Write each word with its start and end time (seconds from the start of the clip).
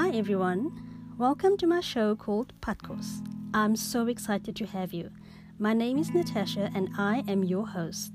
Hi 0.00 0.10
everyone, 0.10 0.70
welcome 1.18 1.56
to 1.56 1.66
my 1.66 1.80
show 1.80 2.14
called 2.14 2.52
Padkos. 2.60 3.20
I'm 3.52 3.74
so 3.74 4.06
excited 4.06 4.54
to 4.54 4.66
have 4.66 4.92
you. 4.94 5.10
My 5.58 5.74
name 5.74 5.98
is 5.98 6.14
Natasha 6.14 6.70
and 6.72 6.88
I 6.96 7.24
am 7.26 7.42
your 7.42 7.66
host. 7.66 8.12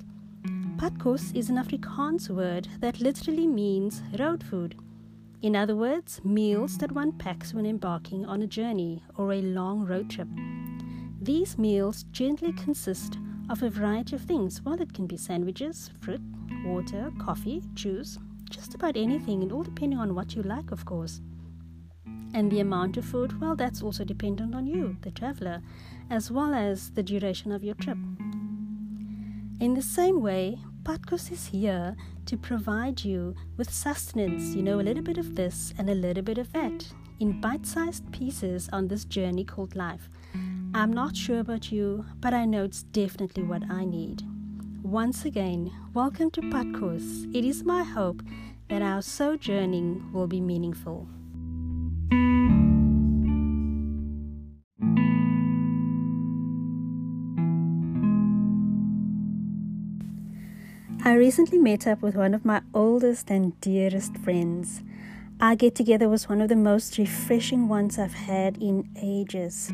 Padkos 0.78 1.36
is 1.36 1.50
an 1.50 1.58
Afrikaans 1.58 2.30
word 2.30 2.70
that 2.80 3.02
literally 3.02 3.48
means 3.48 4.02
road 4.18 4.46
food. 4.46 4.78
In 5.42 5.58
other 5.58 5.76
words, 5.76 6.22
meals 6.24 6.78
that 6.78 6.94
one 6.94 7.12
packs 7.12 7.54
when 7.54 7.66
embarking 7.66 8.26
on 8.26 8.42
a 8.42 8.48
journey 8.48 9.04
or 9.18 9.34
a 9.34 9.42
long 9.42 9.86
road 9.86 10.10
trip. 10.10 10.30
These 11.22 11.58
meals 11.58 12.06
generally 12.14 12.54
consist 12.54 13.18
of 13.50 13.62
a 13.62 13.70
variety 13.70 14.16
of 14.16 14.22
things. 14.22 14.62
Well, 14.62 14.80
it 14.80 14.94
can 14.94 15.06
be 15.06 15.18
sandwiches, 15.18 15.92
fruit, 16.00 16.22
water, 16.64 17.12
coffee, 17.20 17.62
juice, 17.74 18.20
just 18.50 18.74
about 18.74 18.96
anything, 18.96 19.44
and 19.44 19.52
all 19.52 19.64
depending 19.64 20.00
on 20.00 20.16
what 20.16 20.34
you 20.34 20.44
like, 20.44 20.72
of 20.72 20.86
course. 20.86 21.20
And 22.34 22.52
the 22.52 22.60
amount 22.60 22.98
of 22.98 23.06
food, 23.06 23.40
well, 23.40 23.56
that's 23.56 23.84
also 23.84 24.04
dependent 24.04 24.56
on 24.56 24.66
you, 24.66 24.84
mm. 24.84 25.02
the 25.04 25.12
traveler, 25.12 25.62
as 26.10 26.32
well 26.32 26.54
as 26.54 26.92
the 26.92 27.04
duration 27.04 27.52
of 27.52 27.64
your 27.64 27.76
trip. 27.76 27.98
In 29.60 29.76
the 29.76 29.82
same 29.82 30.22
way, 30.22 30.58
Padkos 30.84 31.32
is 31.32 31.48
here 31.48 31.96
to 32.26 32.36
provide 32.36 33.06
you 33.06 33.36
with 33.56 33.72
sustenance, 33.72 34.56
you 34.56 34.64
know, 34.64 34.80
a 34.80 34.84
little 34.84 35.04
bit 35.04 35.18
of 35.18 35.36
this 35.36 35.74
and 35.78 35.90
a 35.90 35.96
little 35.96 36.24
bit 36.24 36.38
of 36.38 36.52
that, 36.54 36.88
in 37.20 37.40
bite 37.40 37.66
sized 37.66 38.12
pieces 38.12 38.68
on 38.74 38.88
this 38.88 39.06
journey 39.06 39.44
called 39.44 39.76
life. 39.76 40.10
I'm 40.74 40.92
not 40.92 41.16
sure 41.16 41.40
about 41.40 41.72
you, 41.72 42.04
but 42.20 42.34
I 42.34 42.46
know 42.46 42.64
it's 42.64 42.84
definitely 42.84 43.44
what 43.44 43.70
I 43.70 43.86
need. 43.86 44.24
Once 44.82 45.24
again, 45.24 45.72
welcome 45.94 46.32
to 46.32 46.42
Padkos. 46.42 47.34
It 47.34 47.46
is 47.46 47.64
my 47.64 47.84
hope 47.84 48.24
that 48.70 48.82
our 48.82 49.04
sojourning 49.04 50.12
will 50.12 50.28
be 50.28 50.42
meaningful. 50.42 51.08
I 61.06 61.16
recently 61.16 61.60
met 61.60 61.86
up 61.86 62.02
with 62.02 62.16
one 62.16 62.34
of 62.34 62.46
my 62.46 62.62
oldest 62.74 63.30
and 63.30 63.60
dearest 63.60 64.16
friends. 64.20 64.82
Our 65.42 65.54
get 65.54 65.76
together 65.76 66.08
was 66.08 66.30
one 66.30 66.40
of 66.40 66.48
the 66.48 66.56
most 66.56 66.98
refreshing 66.98 67.68
ones 67.68 68.00
I've 68.00 68.14
had 68.14 68.56
in 68.64 68.88
ages. 68.96 69.70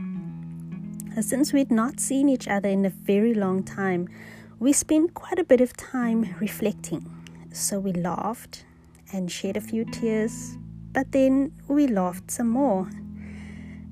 Since 1.22 1.54
we'd 1.54 1.70
not 1.70 2.00
seen 2.00 2.30
each 2.30 2.48
other 2.48 2.68
in 2.68 2.84
a 2.84 2.90
very 2.90 3.36
long 3.36 3.62
time, 3.62 4.10
we 4.58 4.74
spent 4.74 5.14
quite 5.14 5.38
a 5.38 5.44
bit 5.44 5.62
of 5.62 5.78
time 5.78 6.36
reflecting. 6.40 7.06
So 7.52 7.78
we 7.78 7.94
laughed 7.94 8.66
and 9.14 9.32
shed 9.32 9.56
a 9.56 9.62
few 9.62 9.86
tears, 9.86 10.58
but 10.94 11.12
then 11.12 11.52
we 11.68 11.86
laughed 11.86 12.32
some 12.32 12.50
more. 12.50 12.90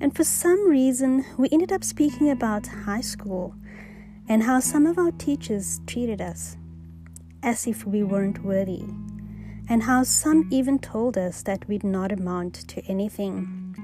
And 0.01 0.15
for 0.15 0.23
some 0.23 0.67
reason, 0.67 1.23
we 1.37 1.49
ended 1.51 1.71
up 1.71 1.83
speaking 1.83 2.31
about 2.31 2.65
high 2.65 3.01
school 3.01 3.53
and 4.27 4.41
how 4.41 4.59
some 4.59 4.87
of 4.87 4.97
our 4.97 5.11
teachers 5.11 5.81
treated 5.85 6.19
us 6.19 6.57
as 7.43 7.67
if 7.67 7.85
we 7.85 8.03
weren't 8.03 8.43
worthy, 8.43 8.83
and 9.69 9.83
how 9.83 10.03
some 10.03 10.47
even 10.51 10.79
told 10.79 11.17
us 11.17 11.43
that 11.43 11.67
we'd 11.67 11.83
not 11.83 12.11
amount 12.11 12.67
to 12.67 12.81
anything. 12.85 13.75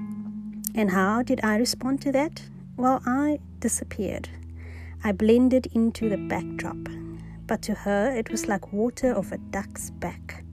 And 0.74 0.90
how 0.90 1.22
did 1.22 1.40
I 1.44 1.56
respond 1.56 2.00
to 2.02 2.12
that? 2.12 2.42
Well, 2.76 3.02
I 3.06 3.38
disappeared. 3.60 4.28
I 5.04 5.12
blended 5.12 5.66
into 5.74 6.08
the 6.08 6.16
backdrop, 6.16 6.76
but 7.46 7.62
to 7.62 7.74
her 7.74 8.10
it 8.10 8.30
was 8.30 8.48
like 8.48 8.72
water 8.72 9.16
off 9.16 9.32
a 9.32 9.38
duck's 9.38 9.90
back. 9.90 10.44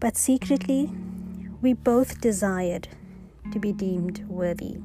But 0.00 0.16
secretly, 0.16 0.90
we 1.60 1.72
both 1.74 2.20
desired 2.20 2.88
to 3.52 3.58
be 3.58 3.72
deemed 3.72 4.26
worthy. 4.28 4.78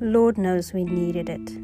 Lord 0.00 0.38
knows 0.38 0.72
we 0.72 0.84
needed 0.84 1.28
it. 1.28 1.63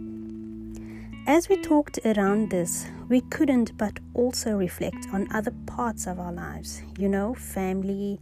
As 1.30 1.48
we 1.48 1.62
talked 1.62 2.00
around 2.04 2.50
this, 2.50 2.88
we 3.08 3.20
couldn't 3.20 3.78
but 3.78 4.00
also 4.14 4.56
reflect 4.56 5.06
on 5.12 5.30
other 5.32 5.52
parts 5.64 6.08
of 6.08 6.18
our 6.18 6.32
lives, 6.32 6.82
you 6.98 7.08
know, 7.08 7.34
family, 7.34 8.18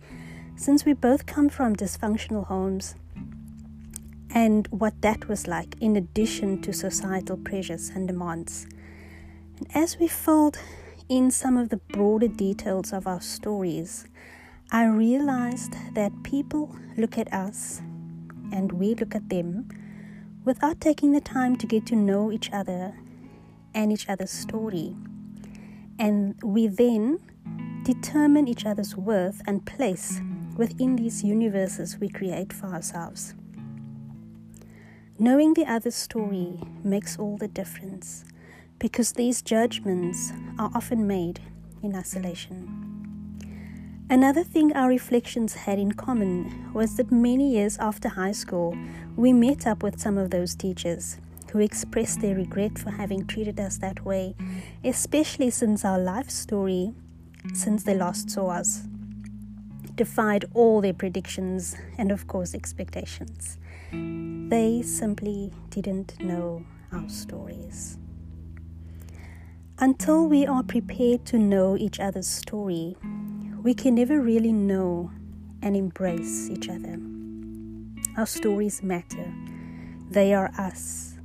since 0.57 0.85
we 0.85 0.93
both 0.93 1.25
come 1.25 1.49
from 1.49 1.75
dysfunctional 1.75 2.45
homes 2.49 2.97
and 4.29 4.69
what 4.69 5.01
that 5.01 5.27
was 5.27 5.47
like 5.47 5.75
in 5.81 5.97
addition 5.97 6.61
to 6.61 6.71
societal 6.75 7.39
pressures 7.39 7.89
and 7.89 8.07
demands. 8.07 8.67
And 9.57 9.75
as 9.75 9.99
we 9.99 10.07
filled 10.07 10.59
in 11.09 11.31
some 11.31 11.57
of 11.57 11.71
the 11.71 11.79
broader 11.79 12.29
details 12.29 12.93
of 12.93 13.07
our 13.07 13.23
stories, 13.23 14.07
I 14.71 14.85
realized 14.85 15.73
that 15.95 16.13
people 16.25 16.77
look 16.99 17.17
at 17.17 17.33
us 17.33 17.81
and 18.53 18.71
we 18.73 18.95
look 18.95 19.15
at 19.15 19.31
them 19.31 19.71
without 20.49 20.81
taking 20.81 21.13
the 21.13 21.21
time 21.21 21.55
to 21.57 21.67
get 21.67 21.85
to 21.85 21.95
know 21.95 22.33
each 22.33 22.51
other 22.55 22.95
and 23.75 23.93
each 23.93 24.09
other's 24.09 24.31
story. 24.31 24.97
And 25.99 26.43
we 26.43 26.69
then 26.69 27.21
determine 27.83 28.49
each 28.49 28.65
other's 28.65 28.97
worth 28.97 29.43
and 29.47 29.67
place 29.67 30.23
within 30.57 30.97
these 30.97 31.23
universes 31.23 31.99
we 31.99 32.09
create 32.09 32.51
for 32.51 32.69
ourselves. 32.69 33.35
Knowing 35.19 35.53
the 35.53 35.67
other's 35.67 35.95
story 35.95 36.59
makes 36.83 37.19
all 37.19 37.37
the 37.37 37.49
difference 37.49 38.25
because 38.79 39.13
these 39.13 39.43
judgments 39.43 40.33
are 40.59 40.71
often 40.75 41.07
made 41.07 41.41
in 41.83 41.95
isolation. 41.95 42.78
Another 44.11 44.43
thing 44.43 44.73
our 44.73 44.89
reflections 44.89 45.53
had 45.53 45.79
in 45.79 45.93
common 45.93 46.73
was 46.73 46.97
that 46.97 47.13
many 47.13 47.53
years 47.53 47.77
after 47.77 48.09
high 48.09 48.33
school, 48.33 48.75
we 49.17 49.35
met 49.35 49.67
up 49.67 49.83
with 49.83 50.01
some 50.01 50.17
of 50.17 50.31
those 50.31 50.55
teachers 50.55 51.19
who 51.53 51.59
expressed 51.59 52.23
their 52.23 52.35
regret 52.35 52.79
for 52.79 52.91
having 52.91 53.27
treated 53.27 53.61
us 53.61 53.77
that 53.79 54.07
way, 54.07 54.35
especially 54.83 55.51
since 55.51 55.85
our 55.85 55.99
life 55.99 56.31
story, 56.31 56.95
since 57.53 57.85
they 57.85 57.95
last 57.95 58.31
saw 58.31 58.49
us, 58.49 58.83
defied 59.95 60.47
all 60.55 60.81
their 60.81 60.95
predictions 60.95 61.77
and, 61.99 62.11
of 62.11 62.27
course, 62.27 62.55
expectations. 62.55 63.59
They 63.93 64.81
simply 64.81 65.53
didn't 65.69 66.19
know 66.19 66.65
our 66.93 67.11
stories. 67.11 67.99
Until 69.79 70.27
we 70.27 70.47
are 70.47 70.63
prepared 70.63 71.27
to 71.27 71.39
know 71.39 71.77
each 71.77 72.01
other's 72.01 72.27
story, 72.27 72.97
we 73.63 73.75
can 73.75 73.97
never 73.97 74.21
really 74.21 74.53
know 74.53 75.11
and 75.63 75.77
embrace 75.77 76.49
each 76.49 76.69
other. 76.69 76.99
Our 78.17 78.27
stories 78.27 78.83
matter, 78.83 79.33
they 80.11 80.33
are 80.33 80.53
us. 80.57 81.17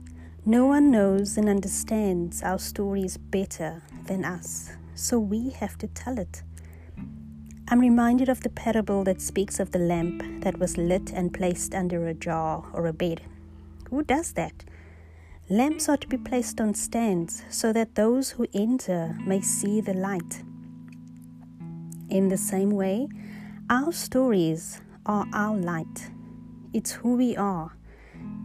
No 0.46 0.66
one 0.66 0.90
knows 0.90 1.38
and 1.38 1.48
understands 1.48 2.42
our 2.42 2.60
stories 2.60 3.18
better 3.18 3.84
than 4.08 4.26
us, 4.26 4.72
so 4.96 5.20
we 5.20 5.52
have 5.52 5.78
to 5.78 5.88
tell 5.88 6.18
it. 6.18 6.42
I'm 7.68 7.80
reminded 7.80 8.30
of 8.30 8.42
the 8.42 8.50
parable 8.50 9.04
that 9.06 9.22
speaks 9.22 9.60
of 9.60 9.72
the 9.72 9.80
lamp 9.80 10.44
that 10.44 10.60
was 10.60 10.78
lit 10.78 11.12
and 11.14 11.34
placed 11.34 11.74
under 11.74 12.08
a 12.08 12.14
jar 12.14 12.66
or 12.74 12.88
a 12.88 12.94
bed. 12.94 13.22
Who 13.90 14.04
does 14.04 14.34
that? 14.34 14.66
Lamps 15.50 15.88
are 15.88 15.98
to 15.98 16.08
be 16.08 16.18
placed 16.18 16.60
on 16.60 16.74
stands 16.74 17.44
so 17.50 17.72
that 17.74 17.96
those 17.96 18.32
who 18.32 18.48
enter 18.54 19.16
may 19.26 19.40
see 19.40 19.82
the 19.82 19.94
light. 19.94 20.44
In 22.14 22.30
the 22.30 22.38
same 22.38 22.70
way, 22.70 23.08
our 23.72 23.92
stories 23.92 24.80
are 25.08 25.26
our 25.34 25.58
light. 25.58 26.12
It's 26.72 26.92
who 26.92 27.16
we 27.16 27.36
are. 27.36 27.76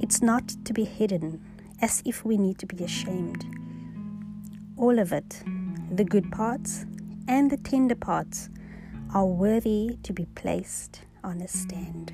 It's 0.01 0.23
not 0.23 0.49
to 0.65 0.73
be 0.73 0.85
hidden 0.85 1.45
as 1.83 2.03
if 2.07 2.25
we 2.25 2.39
need 2.39 2.57
to 2.61 2.67
be 2.67 2.83
ashamed. 2.83 3.45
All 4.79 4.99
of 4.99 5.13
it, 5.13 5.43
the 5.91 6.03
good 6.03 6.33
parts 6.33 6.87
and 7.29 7.51
the 7.51 7.59
tender 7.59 7.95
parts, 7.95 8.49
are 9.13 9.27
worthy 9.27 9.99
to 10.03 10.15
be 10.15 10.25
placed 10.35 11.03
on 11.23 11.43
a 11.43 11.49
stand. 11.49 12.11